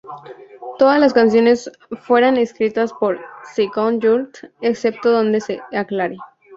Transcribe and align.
Todas 0.79 0.99
las 0.99 1.13
canciones 1.13 1.71
fueran 2.07 2.37
escritas 2.37 2.91
por 2.91 3.19
Ciccone 3.53 3.99
Youth, 3.99 4.33
excepto 4.59 5.11
donde 5.11 5.41
se 5.41 5.61
aclare. 5.71 6.17